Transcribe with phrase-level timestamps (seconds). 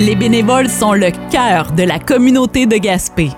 [0.00, 3.30] Les bénévoles sont le cœur de la communauté de Gaspé.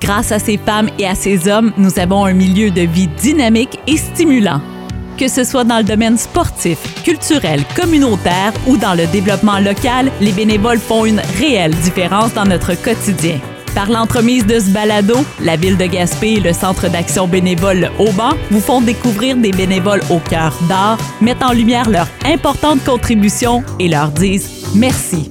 [0.00, 3.78] Grâce à ces femmes et à ces hommes, nous avons un milieu de vie dynamique
[3.86, 4.62] et stimulant.
[5.18, 10.32] Que ce soit dans le domaine sportif, culturel, communautaire ou dans le développement local, les
[10.32, 13.38] bénévoles font une réelle différence dans notre quotidien.
[13.74, 18.30] Par l'entremise de ce balado, la ville de Gaspé et le Centre d'action bénévole Auban
[18.50, 23.88] vous font découvrir des bénévoles au cœur d'art, mettent en lumière leur importante contribution et
[23.88, 25.30] leur disent merci.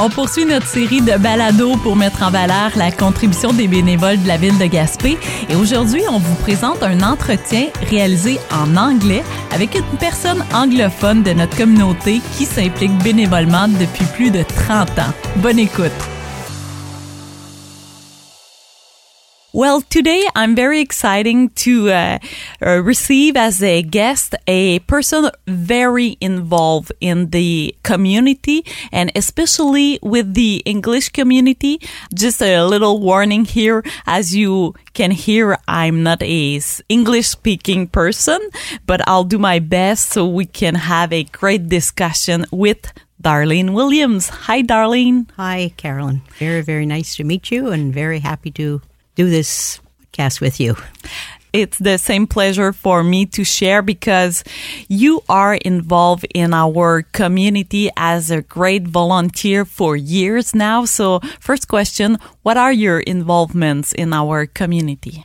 [0.00, 4.28] On poursuit notre série de balados pour mettre en valeur la contribution des bénévoles de
[4.28, 5.18] la ville de Gaspé.
[5.48, 11.32] Et aujourd'hui, on vous présente un entretien réalisé en anglais avec une personne anglophone de
[11.32, 15.12] notre communauté qui s'implique bénévolement depuis plus de 30 ans.
[15.36, 16.17] Bonne écoute.
[19.54, 22.18] Well, today I'm very exciting to uh,
[22.60, 30.34] uh, receive as a guest a person very involved in the community and especially with
[30.34, 31.80] the English community.
[32.14, 38.40] Just a little warning here, as you can hear, I'm not a English speaking person,
[38.84, 44.28] but I'll do my best so we can have a great discussion with Darlene Williams.
[44.28, 45.26] Hi, Darlene.
[45.36, 46.20] Hi, Carolyn.
[46.38, 48.82] Very, very nice to meet you and very happy to
[49.18, 49.80] do this
[50.12, 50.76] podcast with you.
[51.52, 54.44] It's the same pleasure for me to share because
[54.86, 60.84] you are involved in our community as a great volunteer for years now.
[60.84, 65.24] So, first question What are your involvements in our community?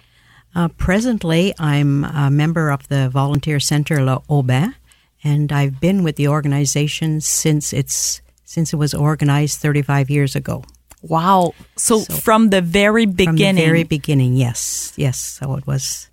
[0.55, 4.75] Uh, presently, I'm a member of the Volunteer Center La Hauban,
[5.23, 10.63] and I've been with the organization since it's since it was organized 35 years ago.
[11.03, 11.53] Wow.
[11.75, 13.37] So, so, from the very beginning.
[13.37, 14.93] From the very beginning, yes.
[14.95, 15.17] Yes.
[15.17, 16.09] So it was.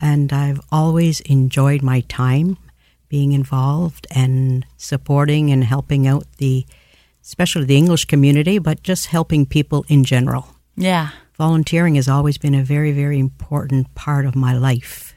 [0.00, 2.58] And I've always enjoyed my time
[3.08, 6.66] being involved and supporting and helping out the,
[7.22, 10.48] especially the English community, but just helping people in general.
[10.76, 11.10] Yeah.
[11.38, 15.14] Volunteering has always been a very, very important part of my life.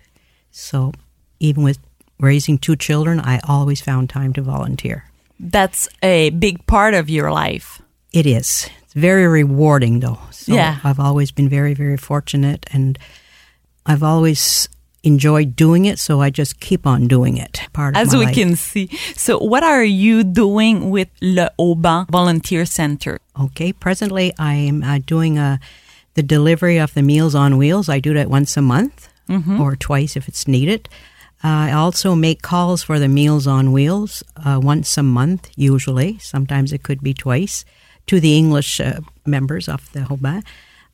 [0.51, 0.93] So
[1.39, 1.79] even with
[2.19, 5.05] raising two children, I always found time to volunteer.
[5.39, 7.81] That's a big part of your life.
[8.13, 8.69] It is.
[8.89, 10.17] It's very rewarding, though.
[10.31, 10.79] So yeah.
[10.83, 12.97] I've always been very, very fortunate, and
[13.85, 14.67] I've always
[15.03, 17.61] enjoyed doing it, so I just keep on doing it.
[17.71, 18.33] Part As we life.
[18.33, 18.87] can see.
[19.15, 23.19] So, what are you doing with Le Hauban Volunteer Center?
[23.39, 25.57] Okay, presently I am uh, doing uh,
[26.15, 27.89] the delivery of the Meals on Wheels.
[27.89, 29.61] I do that once a month mm-hmm.
[29.61, 30.89] or twice if it's needed.
[31.43, 36.17] Uh, I also make calls for the Meals on Wheels uh, once a month, usually.
[36.17, 37.65] Sometimes it could be twice
[38.09, 40.41] to the English uh, members of the Hauban.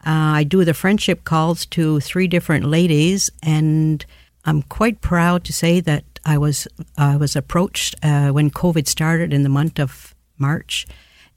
[0.06, 4.06] Uh, I do the friendship calls to three different ladies, and
[4.44, 6.68] I'm quite proud to say that I was
[6.98, 10.86] I was approached uh, when COVID started in the month of March,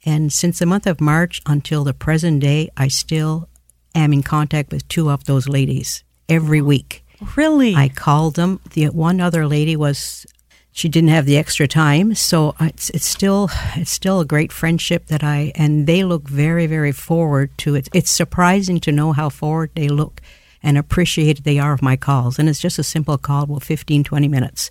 [0.05, 3.47] and since the month of March until the present day, I still
[3.95, 7.05] am in contact with two of those ladies every week.
[7.37, 7.73] Really?
[7.73, 8.59] I called them.
[8.73, 10.25] The one other lady was
[10.71, 15.07] she didn't have the extra time, so it's it's still it's still a great friendship
[15.07, 17.89] that I and they look very very forward to it.
[17.93, 20.21] It's surprising to know how forward they look
[20.61, 22.37] and appreciated they are of my calls.
[22.37, 24.69] And it's just a simple call, well, 15, 20 minutes,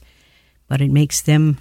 [0.68, 1.58] but it makes them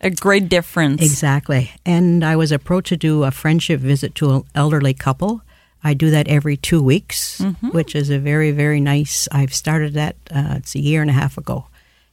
[0.00, 1.02] a great difference.
[1.02, 1.70] Exactly.
[1.84, 5.42] And I was approached to do a friendship visit to an elderly couple.
[5.82, 7.68] I do that every two weeks, mm-hmm.
[7.68, 9.28] which is a very, very nice.
[9.32, 11.66] I've started that, uh, it's a year and a half ago.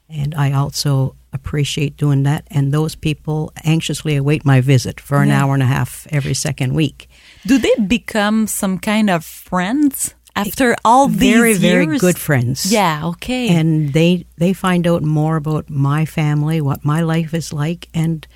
[0.09, 2.43] And I also appreciate doing that.
[2.55, 5.39] And those people anxiously await my visit for an Yeah.
[5.43, 7.07] hour and a half every second week.
[7.45, 11.61] Do they become some kind of friends after all these very, years?
[11.61, 12.65] very good friends.
[12.71, 13.49] Yeah, okay.
[13.59, 18.27] And they they find out more about my family, what my life is like, and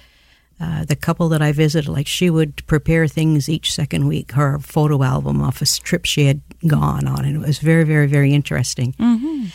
[0.64, 4.60] uh, the couple that I visited, like she would prepare things each second week, her
[4.60, 8.32] photo album of a trip she had gone on, and it was very, very, very
[8.34, 8.94] interesting.
[9.00, 9.46] mm-hmm.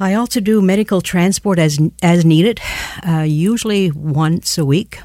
[0.00, 2.60] I also do medical transport as as needed,
[3.06, 4.98] uh, usually once a week.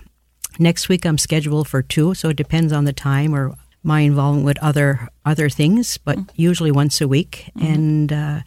[0.59, 4.45] Next week I'm scheduled for two, so it depends on the time or my involvement
[4.45, 8.41] with other other things, but usually once a week, and uh,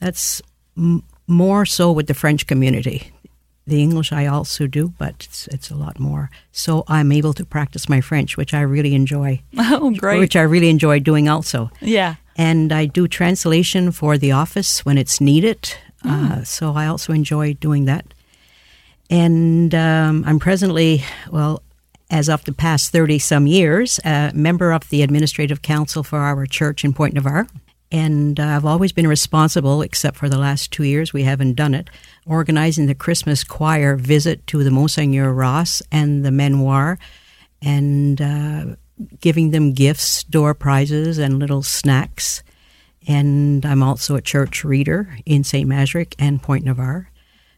[0.00, 0.42] that's
[0.76, 3.12] m- more so with the French community.
[3.66, 6.30] The English I also do, but it's, it's a lot more.
[6.50, 10.18] So I'm able to practice my French, which I really enjoy, Oh, great.
[10.18, 12.16] which I really enjoy doing also yeah.
[12.36, 15.74] And I do translation for the office when it's needed.
[16.04, 18.06] Uh, so I also enjoy doing that.
[19.10, 21.62] And um, I'm presently, well,
[22.10, 26.46] as of the past 30 some years, a member of the administrative council for our
[26.46, 27.46] church in Point Navarre.
[27.90, 31.74] And uh, I've always been responsible, except for the last two years, we haven't done
[31.74, 31.90] it,
[32.26, 36.98] organizing the Christmas choir visit to the Monseigneur Ross and the Manoir
[37.60, 38.64] and uh,
[39.20, 42.42] giving them gifts, door prizes, and little snacks.
[43.06, 45.68] And I'm also a church reader in St.
[45.68, 47.10] Majorique and Point Navarre.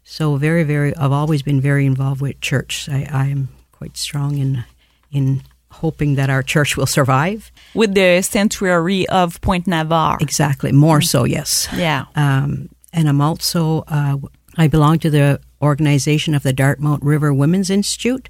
[0.04, 2.88] So very, very, I've always been very involved with church.
[2.88, 4.64] I, I'm quite strong in
[5.10, 7.50] in hoping that our church will survive.
[7.75, 10.19] With the sanctuary of Point Navarre.
[10.20, 11.69] Exactly, more so, yes.
[11.75, 12.06] Yeah.
[12.14, 14.19] Um, and I'm also, uh,
[14.56, 18.28] I belong to the organization of the Dartmouth River Women's Institute.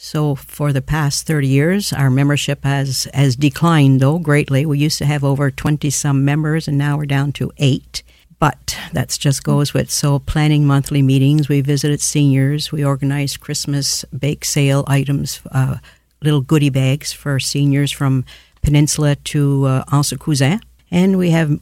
[0.00, 4.64] So for the past 30 years, our membership has, has declined, though, greatly.
[4.64, 8.04] We used to have over 20 some members, and now we're down to eight.
[8.38, 11.48] But that just goes with so planning monthly meetings.
[11.48, 12.70] We visited seniors.
[12.70, 15.78] We organized Christmas bake sale items, uh,
[16.22, 18.24] little goodie bags for seniors from
[18.62, 20.60] Peninsula to uh, Anse Cousin.
[20.92, 21.58] And we have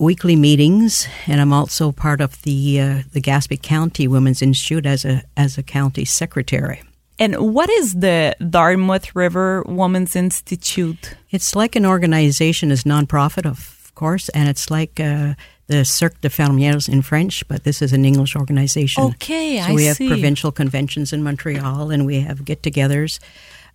[0.00, 5.04] weekly meetings, and I'm also part of the uh, the Gaspé County Women's Institute as
[5.04, 6.82] a as a county secretary.
[7.18, 11.14] And what is the Dartmouth River Women's Institute?
[11.30, 15.34] It's like an organization, it's nonprofit, of course, and it's like uh,
[15.66, 19.02] the Cercle de Fermières in French, but this is an English organization.
[19.04, 23.18] Okay, so I we have provincial conventions in Montreal, and we have get-togethers.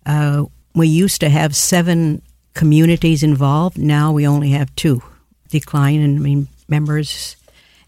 [0.06, 0.44] Uh,
[0.74, 2.22] we used to have seven
[2.54, 3.76] communities involved.
[3.76, 5.02] Now we only have two.
[5.48, 7.36] Decline in members,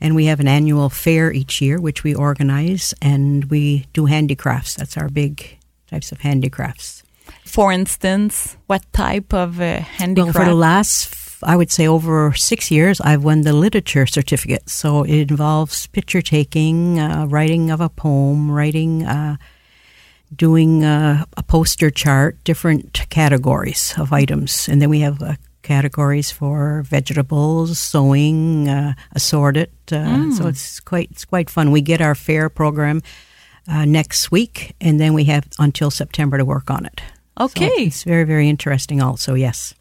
[0.05, 4.75] and we have an annual fair each year, which we organize, and we do handicrafts.
[4.75, 5.57] That's our big
[5.87, 7.03] types of handicrafts.
[7.47, 10.37] For instance, what type of uh, handicraft?
[10.37, 14.69] Well, for the last, I would say, over six years, I've won the literature certificate.
[14.69, 19.07] So it involves picture taking, uh, writing of a poem, writing.
[19.07, 19.37] Uh,
[20.35, 25.35] doing uh, a poster chart, different categories of items, and then we have uh,
[25.65, 29.71] categories for vegetables, sewing, uh, assorted.
[29.91, 31.73] Uh, so it's quite it's quite fun.
[31.73, 33.01] We get our fair program
[33.67, 37.01] uh, next week, and then we have until September to work on it.
[37.39, 37.87] So Okay.
[37.87, 39.03] it's very very interesting.
[39.03, 39.75] Also, yes.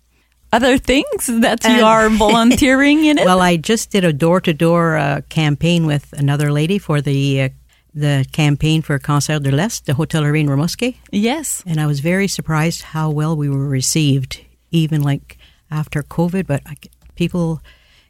[0.51, 3.25] Other things that you And- are volunteering in it?
[3.25, 7.41] Well, I just did a door to door campaign with another lady for the.
[7.41, 7.49] Uh,
[7.95, 10.95] the campaign for Cancer de l'Est, the Hotellerie in Rimouski.
[11.11, 11.61] yes.
[11.67, 14.41] and I was very surprised how well we were received,
[14.71, 15.37] even like
[15.73, 16.45] after COVID.
[16.47, 16.75] But I,
[17.15, 17.59] people,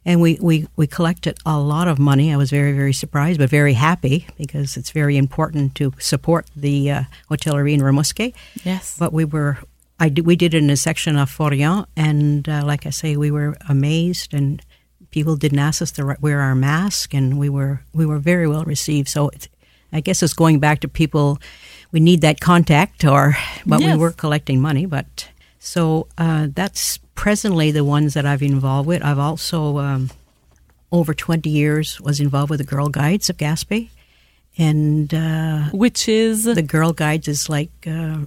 [0.04, 2.32] and we, we, we collected a lot of money.
[2.32, 6.90] I was very, very surprised, but very happy because it's very important to support the
[6.90, 8.34] uh, hotellerie in Rimouski.
[8.64, 8.96] Yes.
[8.98, 9.58] But we were,
[9.98, 13.16] I did, we did it in a section of Florian, and uh, like I say,
[13.16, 14.62] we were amazed and.
[15.10, 18.64] People didn't ask us to wear our mask, and we were we were very well
[18.64, 19.08] received.
[19.08, 19.48] So it's,
[19.92, 21.38] I guess it's going back to people.
[21.92, 23.92] We need that contact, or but Yes.
[23.94, 24.86] we were collecting money.
[24.86, 25.28] But
[25.64, 29.02] so uh, that's presently the ones that I've involved with.
[29.02, 30.10] I've also um,
[30.92, 33.88] over twenty years was involved with the Girl Guides of Gaspé,
[34.58, 38.18] and uh, Which is the Girl Guides is like uh,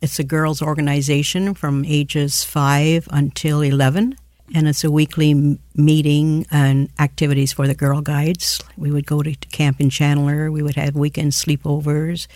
[0.00, 4.16] it's a girls' organization from ages five until eleven,
[4.54, 8.60] and it's a weekly meeting and activities for the Girl Guides.
[8.76, 10.52] We would go to, to camp in Chandler.
[10.52, 12.28] We would have weekend sleepovers.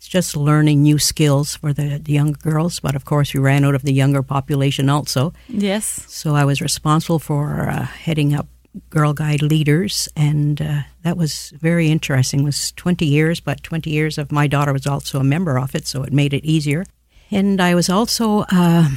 [0.00, 3.66] It's just learning new skills for the, the younger girls, but of course we ran
[3.66, 5.34] out of the younger population also.
[5.46, 6.06] yes.
[6.08, 8.46] So I was responsible for uh, heading up
[8.88, 12.40] Girl Guide leaders, and uh, that was very interesting.
[12.40, 15.74] It was 20 years, but 20 years of my daughter was also a member of
[15.74, 16.86] it, so it made it easier.
[17.30, 18.88] And I was also uh,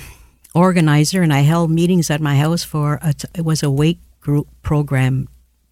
[0.56, 4.48] organizer, and I held meetings at my house for a, it was a weight group
[4.62, 5.28] program,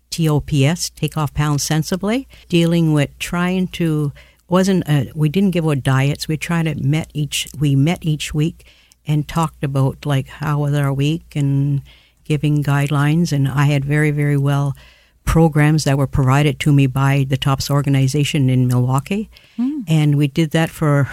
[0.10, 4.12] TOPS, Take Off Pounds Sensibly, dealing with trying to
[4.52, 6.28] wasn't a, we didn't give out diets.
[6.28, 8.68] We tried to met each we met each week
[9.08, 11.82] and talked about like how was our week and
[12.26, 13.32] giving guidelines.
[13.32, 14.76] And I had very very well
[15.24, 19.82] programs that were provided to me by the TOPS organization in Milwaukee, hmm.
[19.88, 21.08] and we did that for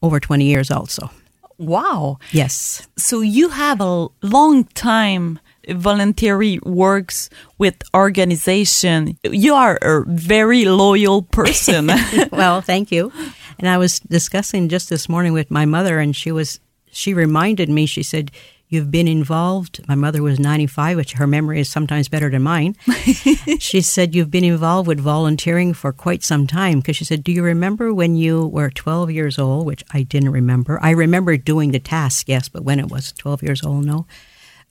[0.00, 1.10] over twenty years also.
[1.58, 2.18] Wow.
[2.32, 2.86] Yes.
[2.96, 9.18] So you have a long time voluntary works with organization.
[9.24, 11.86] You are a very loyal person.
[12.32, 13.12] well, thank you.
[13.58, 16.60] And I was discussing just this morning with my mother, and she was
[16.96, 17.86] she reminded me.
[17.86, 18.30] She said,
[18.68, 22.42] "You've been involved." My mother was ninety five, which her memory is sometimes better than
[22.42, 22.76] mine.
[23.58, 27.32] she said, "You've been involved with volunteering for quite some time." Because she said, "Do
[27.32, 30.78] you remember when you were twelve years old?" Which I didn't remember.
[30.82, 34.06] I remember doing the task, yes, but when it was twelve years old, no.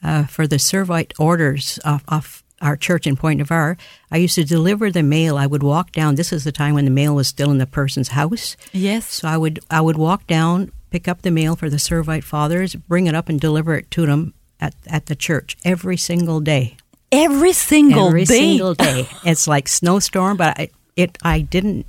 [0.03, 3.75] Uh, for the Servite orders of, of our church in Point Navarre,
[4.11, 5.37] I used to deliver the mail.
[5.37, 6.15] I would walk down.
[6.15, 8.55] This is the time when the mail was still in the person's house.
[8.71, 9.07] yes.
[9.07, 12.75] So I would I would walk down, pick up the mail for the Servite fathers,
[12.75, 16.77] bring it up and deliver it to them at, at the church every single day.
[17.11, 18.37] every single every day.
[18.37, 19.07] single day.
[19.25, 21.85] it's like snowstorm, but I, it I didn't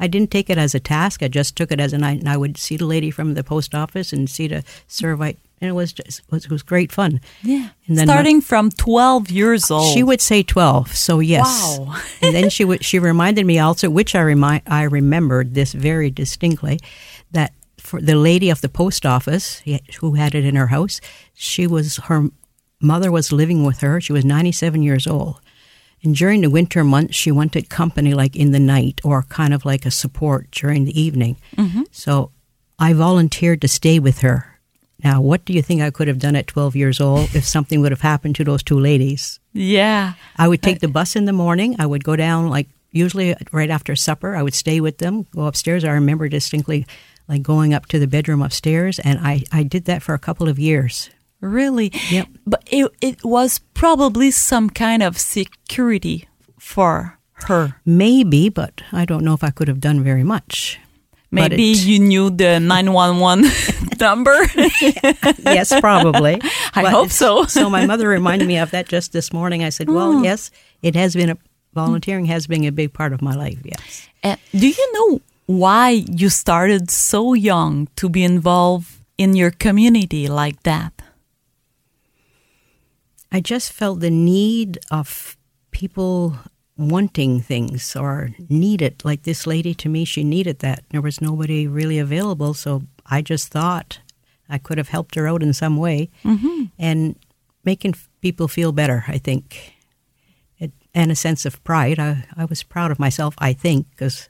[0.00, 1.22] I didn't take it as a task.
[1.22, 3.74] I just took it as an I, I would see the lady from the post
[3.74, 7.20] office and see the survey, and it was just it was, it was great fun.
[7.42, 7.70] Yeah.
[7.86, 9.92] And then Starting from 12 years old.
[9.94, 11.78] She would say twelve, so yes.
[11.78, 11.96] Wow.
[12.22, 16.10] and then she would she reminded me also, which I remind I remembered this very
[16.10, 16.78] distinctly,
[17.32, 19.62] that for the lady of the post office
[20.00, 21.00] who had it in her house,
[21.34, 22.28] she was her
[22.80, 24.00] mother was living with her.
[24.00, 25.40] She was ninety seven years old.
[26.04, 29.64] And during the winter months, she wanted company like in the night or kind of
[29.64, 31.36] like a support during the evening.
[31.56, 31.82] Mm-hmm.
[31.90, 32.30] So
[32.78, 34.57] I volunteered to stay with her.
[35.04, 37.80] Now, what do you think I could have done at 12 years old if something
[37.80, 39.40] would have happened to those two ladies?
[39.52, 40.14] yeah.
[40.36, 41.76] I would take the bus in the morning.
[41.78, 44.36] I would go down, like, usually right after supper.
[44.36, 45.84] I would stay with them, go upstairs.
[45.84, 46.86] I remember distinctly,
[47.28, 48.98] like, going up to the bedroom upstairs.
[48.98, 51.10] And I, I did that for a couple of years.
[51.40, 51.92] Really?
[52.10, 52.28] Yep.
[52.46, 56.28] But it, it was probably some kind of security
[56.58, 57.76] for her.
[57.84, 60.80] Maybe, but I don't know if I could have done very much.
[61.30, 63.50] Maybe you knew the 911
[64.00, 64.32] number.
[65.44, 66.40] yes, probably.
[66.74, 67.44] I But- hope so.
[67.44, 69.62] so my mother reminded me of that just this morning.
[69.62, 70.50] I said, "Well, yes,
[70.82, 71.36] it has been a
[71.74, 73.58] volunteering has been a big part of my life.
[73.62, 79.50] Yes, Uh, do you know why you started so young to be involved in your
[79.50, 80.92] community like that?
[83.30, 85.36] I just felt the need of
[85.70, 86.38] people
[86.78, 89.04] wanting things or need it.
[89.04, 90.84] Like this lady to me, she needed that.
[90.90, 93.98] There was nobody really available, so I just thought
[94.48, 96.64] I could have helped her out in some way mm-hmm.
[96.78, 97.16] and
[97.64, 99.04] making people feel better.
[99.08, 99.74] I think,
[100.58, 101.98] it, and a sense of pride.
[101.98, 103.34] I, I was proud of myself.
[103.38, 104.28] I think because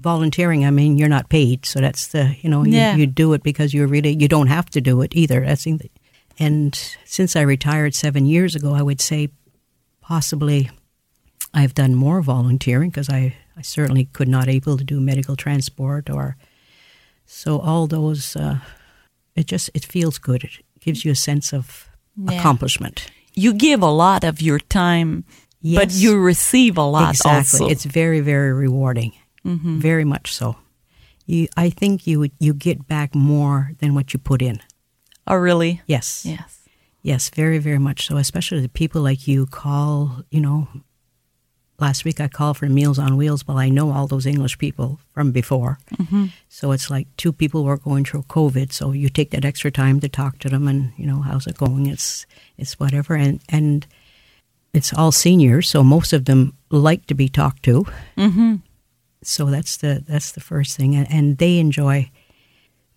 [0.00, 2.96] volunteering, I mean, you're not paid, so that's the you know you, Yeah.
[2.96, 5.44] you do it because you're really you don't have to do it either.
[5.44, 5.90] That's the,
[6.38, 9.28] and since I retired seven years ago, I would say
[10.00, 10.70] possibly
[11.56, 16.10] I've done more volunteering because I, I certainly could not able to do medical transport
[16.10, 16.36] or
[17.24, 18.58] so all those uh,
[19.34, 20.44] it just it feels good.
[20.44, 22.38] It gives you a sense of Yeah.
[22.38, 23.10] accomplishment.
[23.34, 25.24] You give a lot of your time,
[25.62, 27.60] but you receive a lot exactly.
[27.60, 27.68] also.
[27.68, 29.12] It's very very rewarding.
[29.44, 30.56] Very much so.
[31.26, 34.60] You, I think you you get back more than what you put in.
[35.26, 35.80] oh, really?
[35.86, 36.24] Yes.
[36.24, 36.52] Yes.
[37.02, 38.16] Yes, very, very much so.
[38.16, 40.66] Especially the people like you call, you know,
[41.78, 43.46] last week I called for Meals on Wheels.
[43.46, 45.78] Well, I know all those English people from before.
[46.48, 48.72] So it's like two people were going through COVID.
[48.72, 51.58] So you take that extra time to talk to them and, you know, how's it
[51.58, 51.86] going?
[51.86, 53.14] It's, it's whatever.
[53.14, 53.86] And, and
[54.72, 55.68] it's all seniors.
[55.68, 57.84] So most of them like to be talked to.
[58.16, 58.56] Mm-hmm.
[59.22, 60.94] So that's the, that's the first thing.
[60.94, 62.10] And, and they enjoy,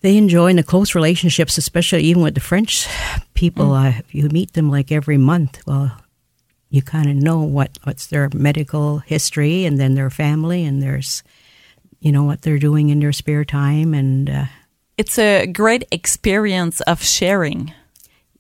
[0.02, 2.88] they enjoy in the close relationships, especially even with the French
[3.34, 3.74] people.
[3.74, 5.60] Uh, you meet them like every month.
[5.66, 5.98] Well,
[6.70, 11.24] you kind of know what what's their medical history, and then their family, and there's,
[12.00, 14.46] you know, what they're doing in their spare time, and uh,
[14.98, 17.74] It's a great experience of sharing.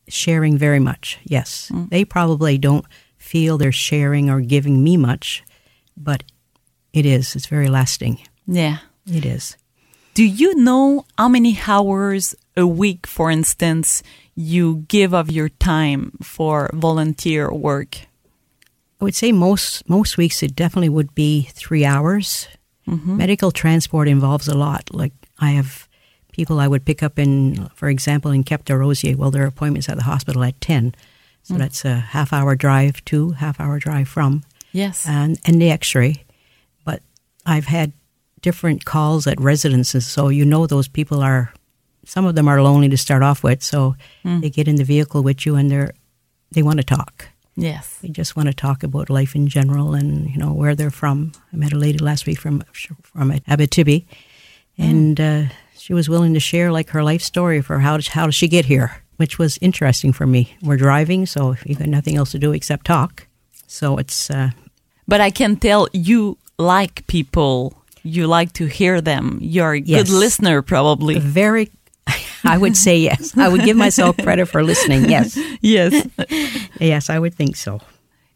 [0.07, 1.19] sharing very much.
[1.23, 2.85] Yes, they probably don't
[3.17, 5.43] feel they're sharing or giving me much,
[5.95, 6.23] but
[6.93, 7.35] it is.
[7.35, 8.19] It's very lasting.
[8.47, 8.77] Yeah.
[9.05, 9.55] It is.
[10.13, 14.03] Do you know how many hours a week, for instance,
[14.35, 18.08] you give of your time for volunteer work?
[18.99, 22.47] I would say most most weeks it definitely would be three hours.
[22.87, 23.17] Mm-hmm.
[23.17, 24.93] Medical transport involves a lot.
[24.93, 25.87] Like I have
[26.31, 29.15] people I would pick up in, for example, in Cap-des-Rosiers.
[29.15, 30.95] Well, their appointments at the hospital at ten,
[31.43, 31.59] so mm.
[31.59, 35.07] that's a half hour drive to, half hour drive from, Yes.
[35.07, 36.25] and and the X-ray.
[36.83, 37.01] But
[37.45, 37.93] I've had
[38.41, 41.53] different calls at residences, so you know those people are.
[42.05, 44.41] Some of them are lonely to start off with, so mm.
[44.41, 45.93] they get in the vehicle with you and they're
[46.51, 47.28] they want to talk.
[47.61, 47.97] Yes.
[48.01, 51.31] They just want to talk about life in general and you know where they're from.
[51.53, 52.63] I met a lady last week from
[53.03, 54.05] from Abitibi,
[54.77, 55.43] and uh,
[55.77, 58.65] she was willing to share like her life story for how how does she get
[58.65, 60.55] here, which was interesting for me.
[60.61, 63.27] We're driving, so you got nothing else to do except talk.
[63.67, 64.49] So it's uh,
[65.07, 67.73] But I can tell you like people.
[68.01, 69.37] You like to hear them.
[69.41, 70.03] You're a Yes.
[70.09, 71.19] good listener, probably.
[71.19, 71.69] very.
[72.43, 73.37] I would say yes.
[73.37, 75.09] I would give myself credit for listening.
[75.09, 76.07] Yes, yes.
[76.79, 77.79] yes, I would think so.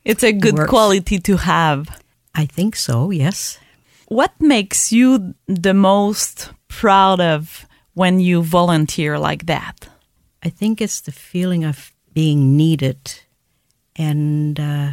[0.06, 0.70] It's a good Works.
[0.70, 2.02] quality to have.
[2.36, 3.12] I think so.
[3.12, 3.60] Yes.
[4.08, 9.88] What makes you the most proud of when you volunteer like that?
[10.44, 12.98] I think it's the feeling of being needed
[13.96, 14.92] and uh,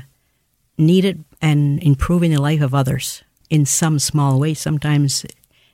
[0.78, 4.54] needed and improving the life of others in some small way.
[4.54, 5.24] Sometimes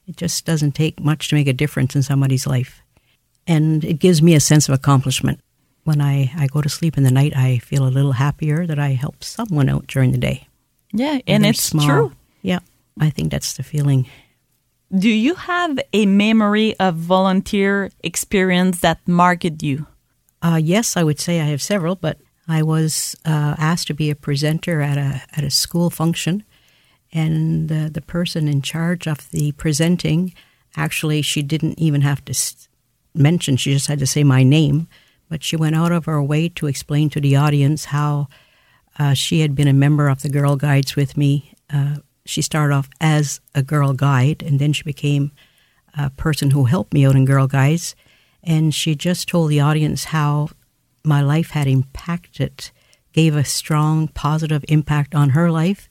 [0.06, 2.82] it just doesn't take much to make a difference in somebody's life.
[3.46, 5.40] And it gives me a sense of accomplishment.
[5.86, 8.78] when I, I go to sleep in the night, I feel a little happier that
[8.78, 10.48] I helped someone out during the day.
[10.92, 11.86] Yeah, and it's small.
[11.86, 12.12] true.
[12.42, 12.58] Yeah,
[13.00, 14.06] I think that's the feeling.
[14.90, 19.86] Do you have a memory of volunteer experience that marked you?
[20.42, 24.10] Uh, yes, I would say I have several, but I was uh, asked to be
[24.10, 26.44] a presenter at a at a school function,
[27.12, 30.34] and uh, the person in charge of the presenting,
[30.76, 32.34] actually, she didn't even have to
[33.16, 34.88] s- mention; she just had to say my name.
[35.28, 38.28] But she went out of her way to explain to the audience how
[38.98, 41.52] uh, she had been a member of the Girl Guides with me.
[41.68, 45.32] Uh, she started off as a Girl Guide, and then she became
[45.96, 47.96] a person who helped me out in Girl Guides.
[48.42, 50.50] And she just told the audience how
[51.04, 52.70] my life had impacted,
[53.12, 55.88] gave a strong positive impact on her life.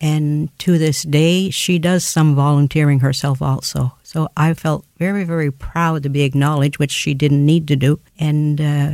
[0.00, 3.94] And to this day, she does some volunteering herself also.
[4.02, 7.98] So I felt very, very proud to be acknowledged, which she didn't need to do.
[8.18, 8.90] And uh,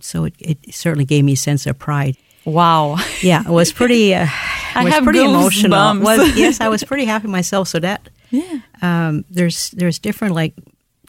[0.00, 2.16] so it, it certainly gave me a sense of pride.
[2.44, 2.96] Wow.
[3.20, 4.14] Yeah, it was pretty.
[4.14, 4.26] Uh,
[4.74, 5.98] I was have pretty emotional.
[6.00, 7.68] Was, yes, I was pretty happy myself.
[7.68, 8.58] So that Yeah.
[8.82, 10.54] um, there's there's different like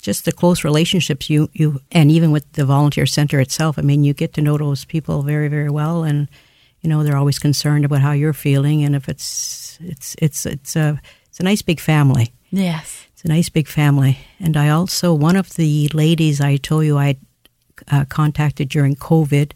[0.02, 3.78] just the close relationships you you and even with the volunteer center itself.
[3.78, 6.30] I mean, you get to know those people very very well, and
[6.86, 10.76] you know they're always concerned about how you're feeling, and if it's it's it's it's
[10.76, 12.32] a it's a nice big family.
[12.52, 13.08] Yes.
[13.12, 14.20] It's a nice big family.
[14.40, 17.18] And I also, one of the ladies I told you I
[17.92, 19.54] uh, contacted during COVID,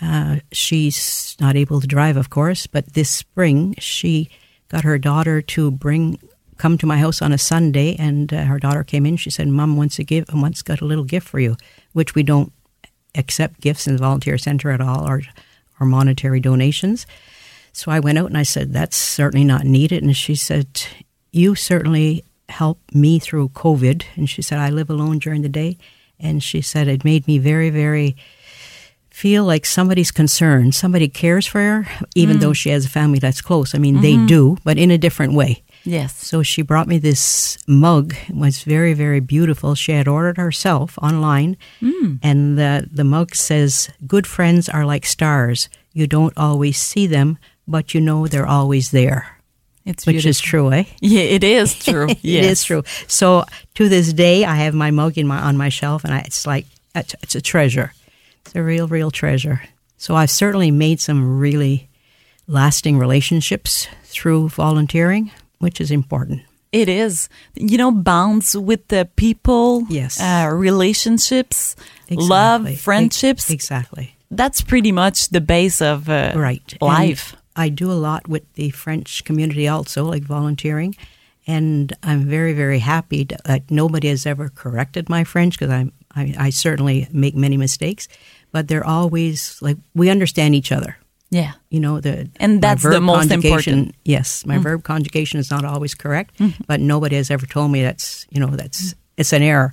[0.00, 4.30] uh, she's not able to drive, of course, but this spring she
[4.68, 6.18] got her daughter to bring,
[6.58, 9.16] come to my house on a Sunday, and uh, her daughter came in.
[9.16, 11.56] She said, Mom wants a give, wants got a little gift for you,
[11.92, 12.52] which we don't
[13.16, 15.22] accept gifts in the volunteer center at all or,
[15.82, 17.06] or monetary donations.
[17.72, 20.02] So I went out and I said, That's certainly not needed.
[20.02, 20.82] And she said,
[21.32, 24.04] You certainly helped me through COVID.
[24.16, 25.78] And she said, I live alone during the day.
[26.20, 28.16] And she said, It made me very, very
[29.10, 30.74] feel like somebody's concerned.
[30.74, 32.40] Somebody cares for her, even mm.
[32.40, 33.74] though she has a family that's close.
[33.74, 34.26] I mean, they mm-hmm.
[34.26, 35.62] do, but in a different way.
[35.84, 36.16] Yes.
[36.16, 38.14] So she brought me this mug.
[38.28, 39.74] It was very, very beautiful.
[39.74, 41.56] She had ordered herself online,
[42.22, 45.68] and the the mug says, "Good friends are like stars.
[45.92, 49.38] You don't always see them, but you know they're always there."
[49.84, 50.84] It's Which is true, eh?
[51.00, 52.08] Yeah, it is true.
[52.08, 52.44] It yes.
[52.44, 52.84] is true.
[53.08, 56.20] So to this day, I have my mug in my on my shelf, and I,
[56.20, 57.92] it's like it's it's a treasure.
[58.46, 59.62] It's a real, real treasure.
[59.96, 61.88] So I've certainly made some really
[62.48, 65.30] lasting relationships through volunteering,
[65.62, 66.42] which is important.
[66.72, 67.28] It is.
[67.54, 69.86] You know, bonds with the people.
[69.90, 70.20] Yes.
[70.20, 71.76] Uh, relationships,
[72.08, 72.28] Exactly.
[72.28, 73.50] love, friendships.
[73.50, 74.16] exactly.
[74.30, 76.74] That's pretty much the base of uh, Right.
[76.80, 77.32] life.
[77.32, 80.94] And I do a lot with the French community also, like volunteering.
[81.46, 85.92] And I'm very, very happy that that nobody has ever corrected my French because I'm
[86.14, 88.06] I, I certainly make many mistakes,
[88.52, 90.96] but they're always like we understand each other.
[91.32, 91.52] Yeah.
[91.70, 93.88] You know the And that's the most important.
[93.88, 93.94] Mm.
[94.04, 96.64] Yes, my verb conjugation is not always correct, Mm-hmm.
[96.66, 99.72] but nobody has ever told me that's you know that's it's an error.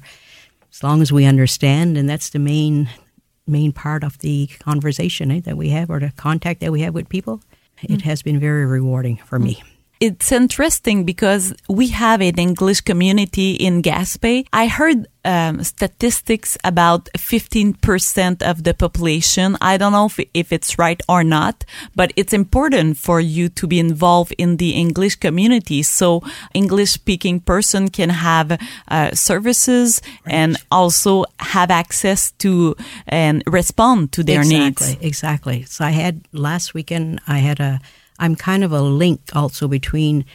[0.71, 2.87] As long as we understand, and that's the main
[3.45, 6.93] main part of the conversation eh, that we have or the contact that we have
[6.93, 7.41] with people.
[7.81, 7.95] Mm.
[7.95, 9.61] It has been very rewarding for me.
[9.99, 14.45] It's interesting because we have an English community in Gaspé.
[14.53, 19.57] I heard um, statistics about 15% of the population.
[19.59, 23.67] I don't know if, if it's right or not, but it's important for you to
[23.67, 25.83] be involved in the English community.
[25.83, 28.57] So English speaking person can have
[28.87, 34.97] uh, services and also have access to and respond to their exactly, needs.
[35.01, 35.63] Exactly.
[35.63, 37.19] So I had last weekend.
[37.27, 37.81] I had a.
[38.19, 40.25] I'm kind of a link also between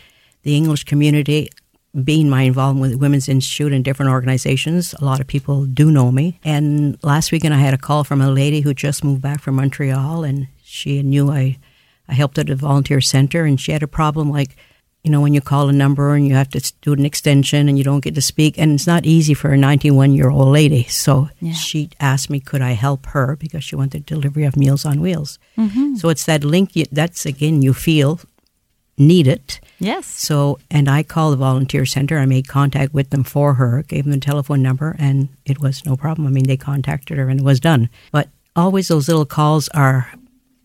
[0.42, 1.50] the English community,
[2.02, 4.94] being my involvement with Women's Institute and different organizations.
[4.94, 6.40] A lot of people do know me.
[6.42, 9.54] And last weekend I had a call from a lady who just moved back from
[9.56, 11.58] Montreal, and she knew I,
[12.08, 14.56] I helped at a volunteer center, and she had a problem like.
[15.04, 17.76] You know, when you call a number and you have to do an extension and
[17.76, 20.84] you don't get to speak, and it's not easy for a 91 year old lady.
[20.84, 25.00] So she asked me, could I help her because she wanted delivery of Meals on
[25.00, 25.38] Wheels.
[25.58, 25.96] Mm-hmm.
[25.96, 28.20] So it's that link that's again you feel
[28.96, 29.60] needed.
[29.78, 30.06] Yes.
[30.06, 32.18] So and I called the volunteer center.
[32.18, 35.84] I made contact with them for her, gave them the telephone number, and it was
[35.84, 36.26] no problem.
[36.26, 37.90] I mean, they contacted her and it was done.
[38.10, 40.10] But always those little calls are.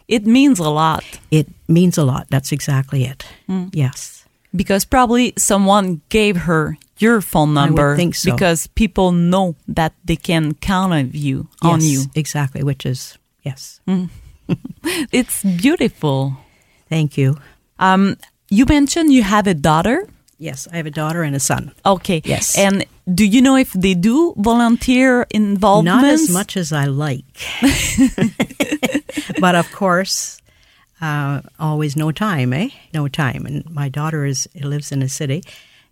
[0.07, 1.03] It means a lot.
[1.29, 2.27] It means a lot.
[2.29, 3.27] That's exactly it.
[3.47, 3.69] Mm.
[3.73, 4.18] Yes.
[4.55, 8.31] Because probably someone gave her your phone I would number think so.
[8.31, 12.01] because people know that they can count on you on Yes, you.
[12.15, 12.63] Exactly.
[12.63, 13.79] Which is yes.
[15.11, 16.33] It's beautiful.
[16.89, 17.37] Thank you.
[17.77, 18.17] Um,
[18.49, 20.07] you mentioned you have a daughter.
[20.39, 21.71] Yes, I have a daughter and a son.
[21.85, 22.21] Okay.
[22.25, 22.57] Yes.
[22.57, 26.01] And do you know if they do volunteer involvement?
[26.01, 27.25] Not as much as I like.
[29.39, 30.41] but of course,
[31.01, 32.69] uh, always no time, eh?
[32.93, 33.45] No time.
[33.45, 35.43] And my daughter is lives in a city,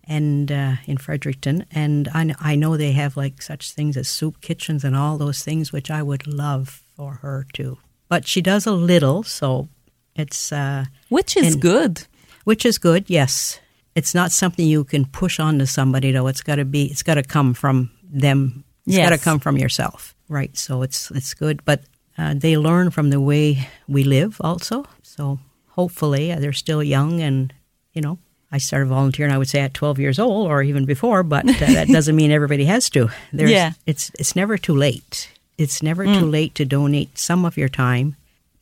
[0.04, 4.40] and uh, in Fredericton, and I, I know they have like such things as soup
[4.40, 7.78] kitchens and all those things, which I would love for her to.
[8.08, 9.68] But she does a little, so
[10.16, 12.06] it's uh, Which is And- good.
[12.44, 13.04] which is good.
[13.08, 13.60] Yes,
[13.94, 16.26] it's not something you can push onto somebody though.
[16.28, 16.86] It's got to be.
[16.86, 18.64] It's got to come from them.
[18.86, 20.56] It's got to come from yourself, right?
[20.56, 21.82] So it's it's good, but
[22.18, 24.84] uh, they learn from the way we live also.
[25.02, 27.52] So hopefully uh, they're still young, and
[27.92, 28.18] you know,
[28.52, 29.32] I started volunteering.
[29.32, 32.30] I would say at 12 years old, or even before, but uh, that doesn't mean
[32.32, 33.08] everybody has to.
[33.32, 33.72] There's, Yeah.
[33.86, 35.30] it's it's never too late.
[35.56, 38.14] It's never too late to donate some of your time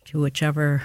[0.07, 0.83] to whichever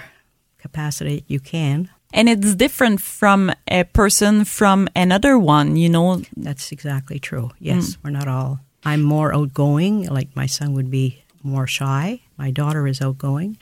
[0.58, 1.88] capacity you can.
[2.12, 6.20] And it's different from a person from another one, you know.
[6.36, 7.50] That's exactly true.
[7.58, 8.60] Yes, we're not all.
[8.84, 12.20] I'm more outgoing, like my son would be more shy.
[12.36, 13.58] My daughter is outgoing,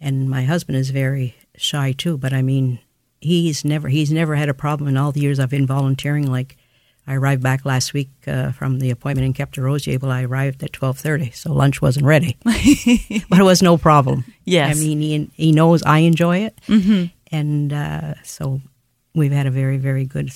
[0.00, 2.16] and my husband is very shy too.
[2.16, 2.78] But I mean,
[3.20, 6.30] he's never he's never had a problem in all the years I've been volunteering.
[6.30, 6.56] Like,
[7.06, 10.10] I arrived back last week uh, from the appointment in Captain Rosiable.
[10.10, 14.24] I arrived at twelve thirty, so lunch wasn't ready, but it was no problem.
[14.44, 14.76] Yes.
[14.76, 17.06] I mean, he he knows I enjoy it, mm-hmm.
[17.34, 18.60] and uh, so
[19.14, 20.32] we've had a very very good.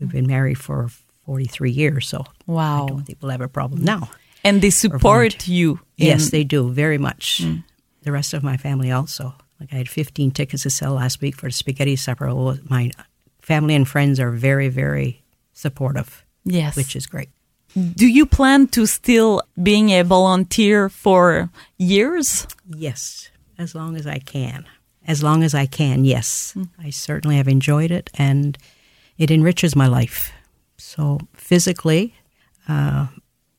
[0.00, 0.88] We've been married for
[1.24, 4.10] forty three years, so wow, I don't think we'll have a problem now.
[4.46, 5.80] And they support you.
[5.96, 7.42] Yes, they do very much.
[8.02, 9.34] The rest of my family also.
[9.60, 12.28] Like I had 15 tickets to sell last week for the spaghetti supper.
[12.68, 12.90] My
[13.40, 16.76] family and friends are very, very supportive, Yes.
[16.76, 17.30] which is great.
[17.94, 22.46] Do you plan to still being a volunteer for years?
[22.68, 24.64] Yes, as long as I can.
[25.06, 26.56] As long as I can, yes.
[26.78, 28.56] I certainly have enjoyed it, and
[29.18, 30.32] it enriches my life.
[30.78, 32.14] So physically
[32.68, 33.06] uh,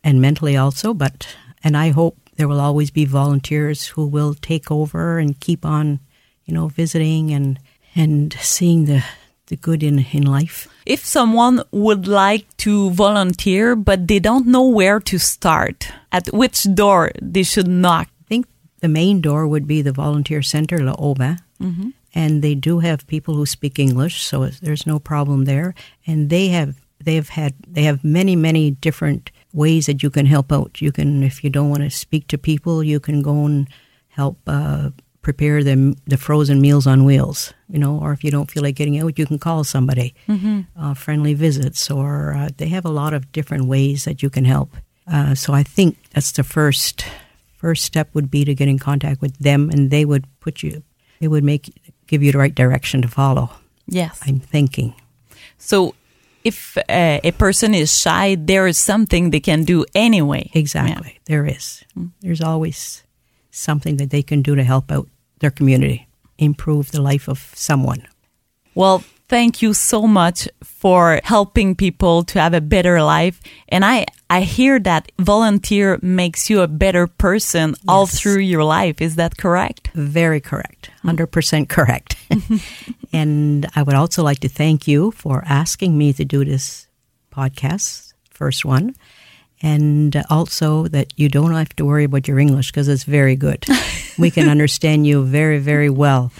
[0.07, 1.27] and mentally also, but
[1.65, 5.99] and I hope there will always be volunteers who will take over and keep on,
[6.45, 7.59] you know, visiting and
[7.93, 9.03] and seeing the
[9.47, 10.69] the good in in life.
[10.85, 16.63] If someone would like to volunteer but they don't know where to start, at which
[16.73, 18.07] door they should knock?
[18.07, 18.45] I think
[18.79, 21.37] the main door would be the volunteer center, La Hauban.
[21.61, 21.89] Mm-hmm.
[22.15, 25.75] And they do have people who speak English, so there's no problem there.
[26.05, 30.25] And they have they have had they have many many different ways that you can
[30.25, 30.81] help out.
[30.81, 33.67] You can, if you don't want to speak to people, you can go and
[34.09, 34.91] help uh,
[35.21, 37.53] prepare the the frozen meals on wheels.
[37.67, 40.13] You know, or if you don't feel like getting out, you can call somebody.
[40.79, 44.45] Uh, friendly visits, or uh, they have a lot of different ways that you can
[44.45, 44.69] help.
[45.11, 47.05] Uh, so I think that's the first
[47.57, 50.83] first step would be to get in contact with them, and they would put you,
[51.19, 51.73] they would make
[52.07, 53.49] give you the right direction to follow.
[53.87, 54.19] Yes.
[54.27, 54.93] I'm thinking.
[55.57, 55.95] So
[56.47, 60.49] if uh, a person is shy, there is something they can do anyway.
[60.53, 61.19] Exactly.
[61.25, 61.83] There is.
[62.21, 63.03] There's always
[63.51, 65.07] something that they can do to help out
[65.39, 66.07] their community,
[66.37, 68.07] improve the life of someone.
[68.75, 73.41] Well, thank you so much for helping people to have a better life.
[73.69, 79.01] And I, I hear that volunteer makes you a better person all through your life.
[79.01, 79.89] Is that correct?
[79.93, 80.91] Very correct.
[81.03, 82.15] 100% correct.
[83.13, 86.87] and I would also like to thank you for asking me to do this
[87.31, 88.95] podcast, first one.
[89.61, 93.65] And also that you don't have to worry about your English because it's very good.
[94.19, 96.31] we can understand you very, very well.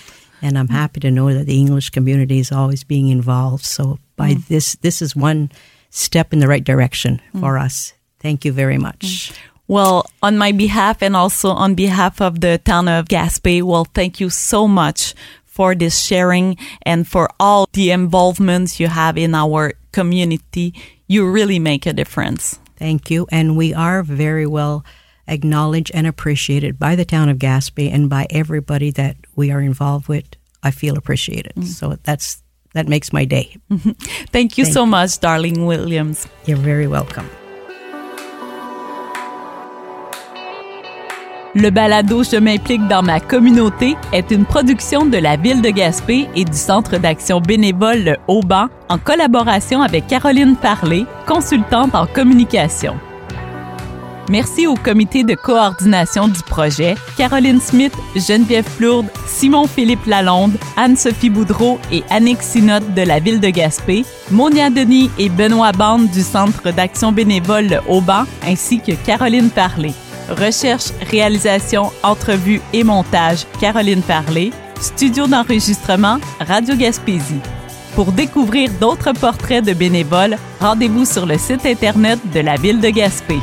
[0.41, 3.65] And I'm happy to know that the English community is always being involved.
[3.65, 4.47] So by mm.
[4.47, 5.51] this, this is one
[5.89, 7.63] step in the right direction for mm.
[7.63, 7.93] us.
[8.19, 8.99] Thank you very much.
[9.31, 9.37] Mm.
[9.67, 14.19] Well, on my behalf and also on behalf of the town of Gaspé, well, thank
[14.19, 15.13] you so much
[15.45, 20.73] for this sharing and for all the involvements you have in our community.
[21.07, 22.59] You really make a difference.
[22.77, 23.27] Thank you.
[23.31, 24.85] And we are very well
[25.27, 30.07] acknowledged and appreciated by the town of Gaspé and by everybody that we are involved
[30.07, 30.25] with.
[30.63, 31.65] I feel appreciated.
[31.65, 32.41] So that's
[32.73, 33.57] that makes my day.
[34.31, 36.27] Thank you Thank so much, darling Williams.
[36.45, 37.27] You're very welcome.
[41.55, 46.27] Le balado Je m'implique dans ma communauté est une production de la ville de Gaspé
[46.35, 52.95] et du Centre d'action bénévole Le Haut-Banc en collaboration avec Caroline Parlé, consultante en communication.
[54.29, 61.79] Merci au comité de coordination du projet, Caroline Smith, Geneviève Plourde, Simon-Philippe Lalonde, Anne-Sophie Boudreau
[61.93, 66.71] et Annick Sinotte de la ville de Gaspé, Monia Denis et Benoît Bande du Centre
[66.71, 69.93] d'action bénévole Le Haut-Banc, ainsi que Caroline Parlé.
[70.29, 74.51] Recherche, réalisation, entrevue et montage, Caroline Parlé.
[74.81, 77.39] Studio d'enregistrement, Radio Gaspésie.
[77.95, 82.89] Pour découvrir d'autres portraits de bénévoles, rendez-vous sur le site Internet de la Ville de
[82.89, 83.39] Gaspé.